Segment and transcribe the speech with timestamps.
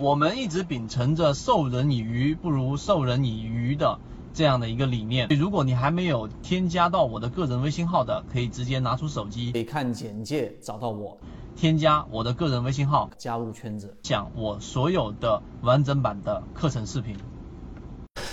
[0.00, 3.98] 我们一直秉承着授人以鱼不如授人以渔的
[4.32, 5.26] 这样的一个理念。
[5.30, 11.18] 如果你还没有添加到我的个人微信号的，可以直接拿出手机，可以看简介找到我，
[11.56, 17.16] 添加我的个人微信号，加入圈子，讲我所有的完整版的课程视频。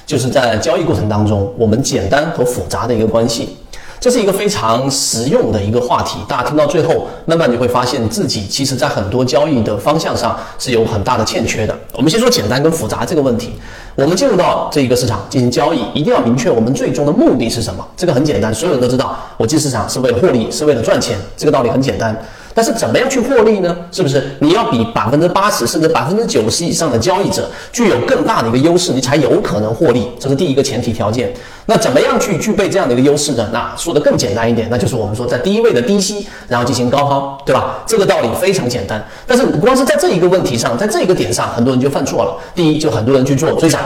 [0.05, 3.57] 就是在交易过程当中，我们简单和复杂的一个关系。
[4.05, 11.75] 这是一个非常实用的一个话题，大家听到最后，慢慢你会发现自己其实在很多交易的方向上是有很大的欠缺的。
[11.93, 13.53] 我们先说简单跟复杂这个问题。
[13.95, 17.83] 我们进入到这一个市场进行交易，一定要明确我们最终的目的是什么。
[17.97, 22.15] 这个很简单，所有人都知道，我进市场是为了获利，是为了赚钱，这个道理很简单。
[22.55, 23.75] 但是怎么样去获利呢？
[23.91, 30.07] 是不是你要比百分之八十甚至百分之九十以上的交易者具有更大的一个优势，你才有可能获利？
[30.17, 31.31] 这是第一个前提条件。
[31.65, 33.49] 那怎么样去具备这样的一个优势呢？
[33.51, 37.83] 那说的更简单一点，那就是我们说在低位的低吸，然后进行高抛，对吧？
[37.85, 39.03] 这个道理非常简单。
[39.27, 42.37] 但是光是在这一个问题上，在这一个点上，很多人就犯错了。
[42.55, 43.81] 第一，就很多人去做追涨。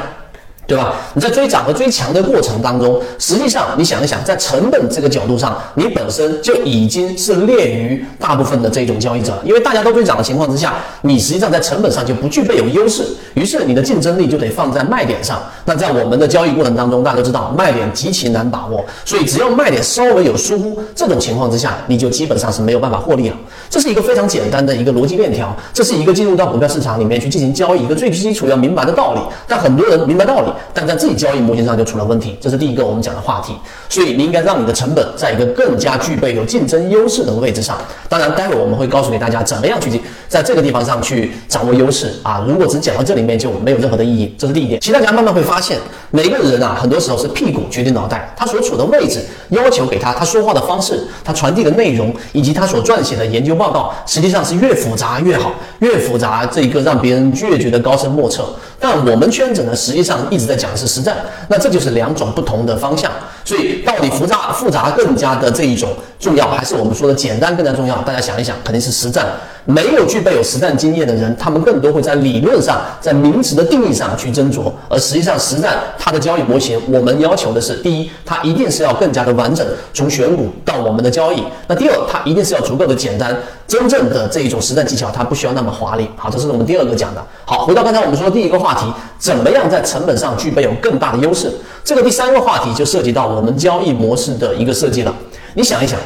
[0.69, 0.93] 对吧？
[1.15, 9.41] 你在追涨和追强的过程当中，实际上你想一想，在成本这个角度上，你本身就已经是劣于大部分的这种交易者了。
[9.43, 13.03] 因为大家都追涨的情况之下，你实际上在成本上就不具备有优势，
[13.33, 15.41] 于是你的竞争力就得放在卖点上。
[15.65, 23.35] 那在我们的交易过程当中，大家都知道卖点极其难把握，所以只要卖点稍微有疏忽，这种情况之下，你就基本上是没有办法获利了。
[23.71, 29.21] 这是一个非常简单的一个逻辑链条，这是一个进入到股票市场里面去进行交易一个最基础要明白的道理。
[29.47, 30.51] 但很多人明白道理。
[30.73, 33.53] 但在自己交易模型上就出了问题，这是第一个我们讲的话题。
[33.87, 37.77] 所以你应该让你的成本在一个更加具备有竞争优势的位置上。
[38.07, 39.89] 当然，待会我们会告诉给大家怎么样去
[40.27, 42.45] 在这个地方上去掌握优势啊。
[42.47, 44.79] 如果只讲到这里面就没有任何的意义，这是第一点。
[44.79, 45.77] 其实大家慢慢会发现，
[46.11, 58.45] 每个人啊，很多时候是屁股决定脑袋，他所处的位置要求给他他说话的方式，他传递的内容以及他所撰写的研究报告，实际上是越复杂越好，越复杂这一个让别人越觉得高深莫测。
[58.79, 61.17] 但我们圈子呢，实际上一直在讲的是实战，
[61.49, 63.11] 那这就是两种不同的方向。
[63.49, 65.89] 所以到底复杂复杂更加的这一种
[66.19, 67.97] 重要，还是我们说的简单更加重要？
[68.03, 69.25] 大家想一想，肯定是实战。
[69.65, 83.35] 没有具备有实战经验的人，他们更多会在理论上、在名词的定义上去斟酌，而实际上实战它的交易模型，我们要求的是：第一，它一定是要更加的完整，从选股到我们的交易；那第二，它一定是要足够的简单。
[83.67, 86.09] 真正的这一种实战技巧，它不需要那么华丽。
[86.15, 87.23] 好，这是我们第二个讲的。
[87.45, 91.51] 好，回到刚才我们说的第一个话题，怎么样在成本上具备有更大的优势？
[91.83, 95.15] 这个第三个话题就涉及到我们交易模式的一个设计了。
[95.53, 95.99] 你想一想。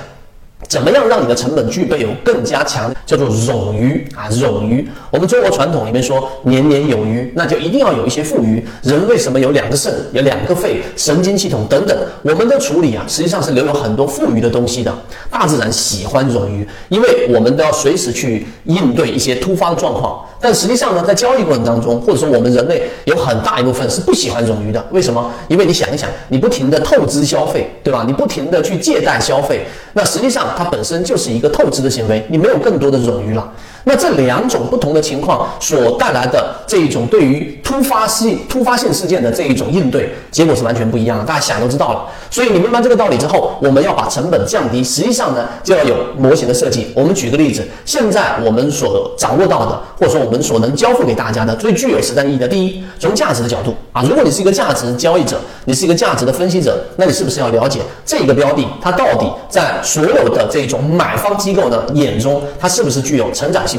[0.70, 4.88] 怎么样让你的成本具备有更加强，叫做冗余啊，冗余。
[5.12, 8.66] 我们中国传统里面说年年有余，那就一定要有一些富余。
[8.82, 11.96] 人为什么有两个肾，有两个肺，神经系统等等？
[12.24, 14.98] 我们的处理啊，实际上是留有很多富余的东西的。
[15.30, 20.26] 大自然喜欢冗余，因为我们都要随时去应对一些突发的状况。
[20.44, 24.86] 但实际上呢，在交易过程当中，或者说我们人类有很大一部分是不喜欢冗余的。
[24.92, 25.32] 为什么？
[25.48, 28.04] 因为你想一想，你不停的透支消费，对吧？
[28.06, 33.50] 你不停的去借贷消费，那实际上它本身就是一个透支的行为，你没有更多的冗余了。
[33.86, 41.24] 那这两种不同的情况所带来的这一种对于突发性突发性事件的这一种应对，结果是完全不一样的。
[41.26, 42.06] 大家想都知道了。
[42.30, 46.92] 所以你明白这个道理之后，我们要把成本降低，实际上呢就要有模型的设计。
[46.96, 63.73] 我们举个例子，现在我们所掌握到的，或者说我们所能交付给大家的最具有实战意义的，第一，从价值的角度啊，如果你是一个价值交易者，你是一个价值的分析者，那你是不是要了解这个标的它到底在所有的这种买方机构的眼中，它是不是具有成长性？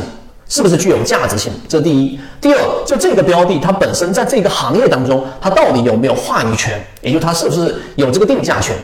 [0.49, 1.53] 是不是具有价值性？
[1.69, 2.19] 这是第一。
[2.41, 6.85] 第二，就这个标的，它本身在这个行业当中，它到底有没有话语权？
[7.01, 8.77] 也就它是不是有这个定价权？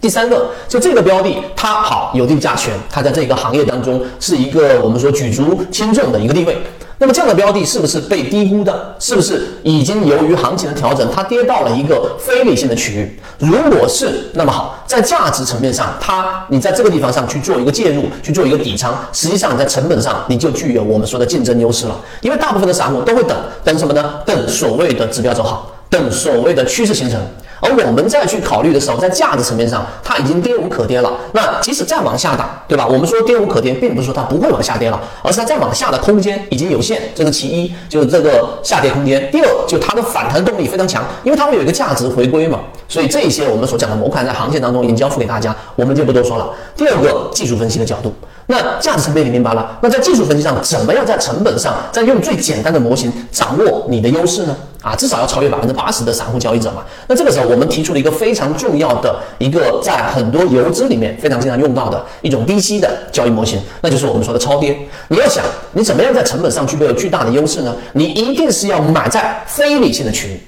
[0.00, 6.58] 第三个，就这个标的，它好有定价权，它在这个行业当中是一个我们说举足轻重的一个地位。
[6.98, 8.94] 那么这样的标的是不是被低估的？
[8.98, 13.20] 是不是已经由于行情的调整，它跌到了一个非理性的区域？
[13.38, 22.00] 如果是，那么好，在价值层面上，它你在这个地方上去做一个介入，去做一个底仓，实际上在成本上你就具有我们说的竞争优势了。
[22.22, 24.14] 因为大部分的散户都会等等什么呢？
[24.24, 27.20] 等所谓的指标走好，等所谓的趋势形成。
[27.60, 31.10] 而我们再去考虑的时候，在价值层面上，它已经跌无可跌了。
[31.32, 32.86] 那即使再往下打，对吧？
[32.86, 37.00] 我们说跌无可跌，并不是说它不会往下跌了，而是它再往下的空间已经有限。
[37.14, 39.30] 这是其一，就是这个下跌空间。
[39.30, 42.60] 第二，就它的反弹动力非常强，因为它会有一个价值回归嘛。
[42.88, 46.48] 所以这一些我们所讲的模块在行情当中已经交付给大家，我们就不多说了。
[46.76, 48.12] 第二个技术分析的角度，
[48.46, 49.78] 那价值层面你明白了？
[49.80, 54.54] 那在技术分析上，怎么样在成本上，在用最简单的模型掌握你的优势呢？
[54.86, 56.84] 啊，至少要超越百分之八十的散户交易者嘛。
[57.08, 64.78] 那这个时候，我们提出了一个非常重要的一个在很多游资里面非常经常用到的一种低息的交易模型，那就是我们说的超跌。
[65.08, 67.74] 你要想，你怎么样在成本上具备有巨大的优势呢？
[67.94, 70.40] 你一定是要买在非理性的区域。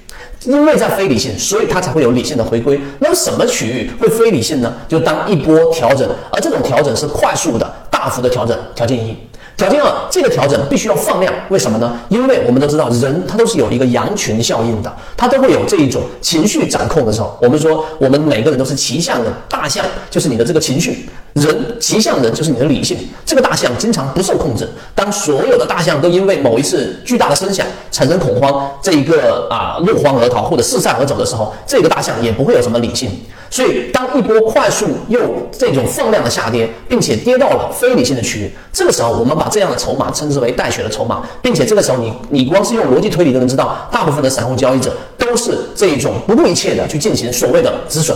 [0.45, 2.79] 因为在非理性，所以它才会有理性的回归。
[2.99, 4.73] 那么什么区域会非理性呢？
[4.87, 8.57] 就当一波调整，而这种调整是快速的、大幅的调整。
[8.73, 9.17] 条件一。
[9.59, 11.99] 条件二，这个调整必须要放量，为什么呢？
[12.07, 17.37] 因为我们都知道，人他都是有一个羊群效应的，他都会有这一种情绪掌控的时候。
[17.41, 22.97] 我们说，我们每个人都是骑象的，大象就是你的这个情绪，人骑象人就是你的理性。
[23.25, 33.09] 这个大象经常不受控制，当所有的大象都因为某一次巨大的声响产生恐慌，这一个啊落荒而逃或者四散而走的时候，这个大象也不会有什么理性。
[33.51, 35.19] 所以，当一波快速又
[35.51, 48.15] 这种放量的下跌，并且跌到了非理性的区域，这个时候我们把这样的筹码称之为带血的筹码，并且这个时候你你光是用逻辑推理都能知道，大部分的散户交易者都是这一种不顾一切的去进行所谓的止损。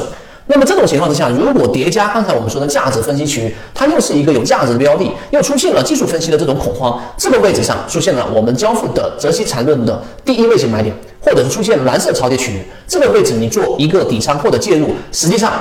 [0.53, 10.95] 那么这种情况之下，如果叠加刚才我们说的价值分析区域，它又是一个有价值的标的，又出现了技术分析的这种恐慌，这个位置上出现了我们交付的泽西缠论的第一类型买点。
[11.25, 15.53] 或者是出现蓝色超跌区域，这个位置你做一个底仓或者介入，实际上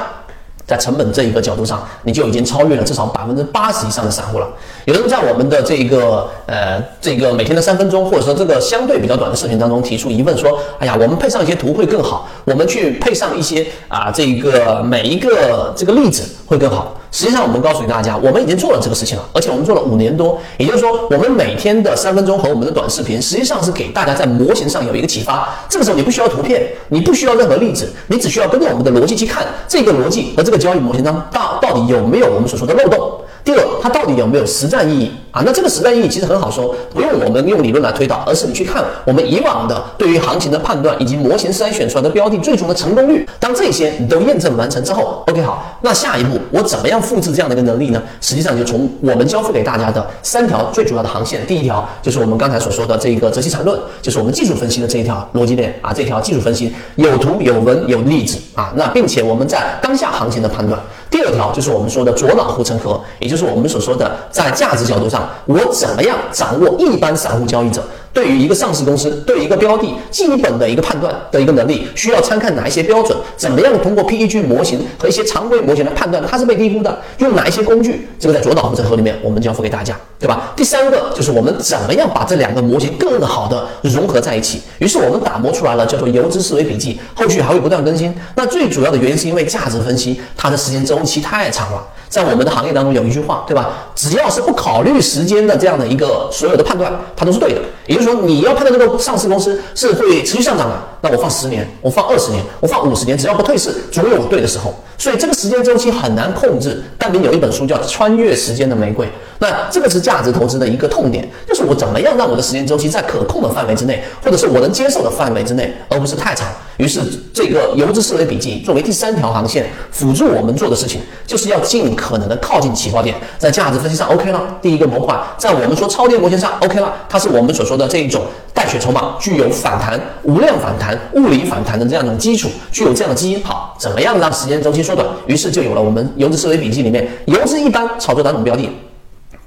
[0.73, 4.49] 在成本这一个角度上，你就已经超越了至少百分之八十以上的散户了。
[4.87, 16.95] 有人在我们的这个呃这个每天的三分钟，或者说这个相对比较短的视频当中提出疑问，说，哎呀，我们配上一些图会更好，我们去配上一些啊这个每一个这个例子会更好。
[17.11, 20.39] 实际上，我们告诉大家，我们已经做了这个事情了，而且我们做了五年多。
[20.59, 25.49] 也就是说，我们每天的三分钟和我们的短视频，实际上是给大家在模型上有一个启发。
[25.69, 33.19] 这个时候，你不需要图片，你不需要任何例子，你只需要跟着我们的逻辑去看这个逻辑和这个交易模型当到到底有没有我们所说的漏洞。
[33.43, 35.43] 第二，它到底有没有实战意义啊？
[35.45, 43.27] 那这个时代意义其实很好说，不用我们用理论来推导，而是你去看我们以往的对于行情的判断以及模型筛选出来的标的最终的成功率。
[43.41, 48.01] 当这些你都验证完成之后，OK 好，那下一步我怎么样复制这样的一个能力呢？
[48.21, 60.79] 实际上就从我们交付给大家的三条最主要的航线，第一条就是我们刚才所说的这个择期缠论，就是我们技术分析的这一条逻辑链啊，这条技术分析有图有文有例子啊，那并且我们在当下行情的判断。
[61.11, 67.83] 第二条就是我们说的左脑护城河，也就是我们所说的在价值角度上，我怎么样掌握一般散户交易者。
[68.13, 73.17] 对于一个上市公司，对一个标的基本的一个判断的一个能力，需要参看哪一些标准？
[73.39, 76.99] 怎么样通过 PEG 模型和一些常规模型来判断它是被低估的？
[77.17, 78.07] 用哪一些工具？
[78.19, 80.53] 这个在左脑护城河里面我们交付给大家，对吧？
[80.55, 84.61] 第三个就是我们怎么样把这两个模型更好的融合在一起？
[84.79, 88.15] 于是我们打磨出来了叫做游资思维笔记，后续还会不断更新。
[88.35, 91.83] 那最主要的原因是因为价值分析它的时间周期太长了。
[92.13, 93.71] 在我们的行业当中有一句话，对吧？
[93.95, 97.61] 只要是不考虑时间的这样的一个所有的判断，它都是对的。
[97.87, 104.75] 也就是说，你要判断这个上市公司是会持续上涨的，那我放十年，我放二十年，我放五十年，只要不退市，总有对的时候。
[104.99, 106.83] 所以这个时间周期很难控制。
[106.99, 109.07] 但明有一本书叫《穿越时间的玫瑰》，
[109.39, 116.47] 那这个是价值投资的一个痛点，就是我怎么样让我的时间周期在可控的范围之内，或者是我能接受的范围之内，而不是太长。
[116.83, 117.01] 于是，
[117.33, 124.43] 这个游资思维笔记作为第三条航线，辅助我们做的事情，就是要尽可能的靠近起爆点，在价值分析上 OK 了。
[124.61, 133.41] 第一个模块，在我们说超跌模型上 OK 了，它是我们所说的这一种带血筹码，具有反弹、无量反弹、物理反弹的这样一种基础，具有这样的基因。
[133.45, 135.07] 好，怎么样让时间周期缩短？
[135.29, 138.69] 于是就有了我们游资思维笔记里面游资一般炒作哪种标的，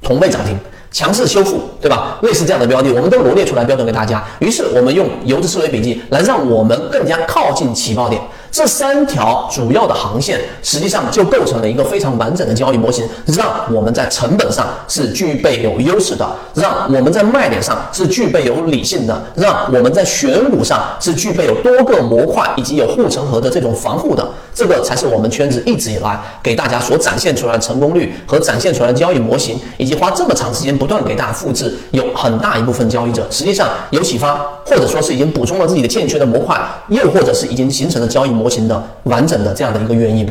[0.02, 0.58] 同倍涨停。
[0.96, 2.18] 强势修复，对吧？
[2.22, 4.24] 类似这样的标的，我们都罗列出来标准给大家。
[4.40, 8.22] 于是我们用游资思维笔记来让我们更加靠近起爆点。
[8.56, 13.06] 这三条主要的航线，实际上就构成了一个非常完整的交易模型，
[13.38, 24.26] 让我们在成本上是具备有优势的，让我们在卖点上是具备有理性的，让我们在选股上是具备有多个模块以及有护城河的这种防护的。
[24.54, 36.58] 这个才是我们圈子一直以来给大家所展现出来的成功率和展现出来的交易模型，以及花这么长时间不断给大家复制，有很大一部分交易者实际上有启发，或者说是已经补充了自己的欠缺的模块，
[36.88, 40.24] 又或者是已经形成了交易模模型的完整的这样的一个原因。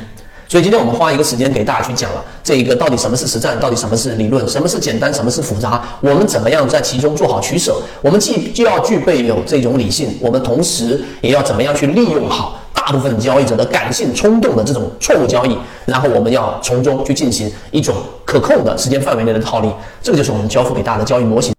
[0.46, 7.74] 所以今天我们花一个时间给大家去讲了这一个到底什么是实战，到底什么是理论，什么是简单，什么是复杂，我们怎么样在其中做好取舍？
[8.02, 12.60] 我们既就要具备有这种理性，我们同时也要怎么样去利用好。
[12.72, 15.56] 大部分交易者的感性冲动的这种错误交易，
[15.86, 19.68] 然后我们要从中去进行一种可控的时间范围内的套利，
[20.02, 21.54] 这个就是我们交付给大家的交易模型。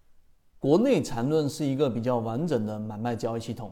[0.60, 3.72] 国内缠论是一个比较完整的买卖交易系统，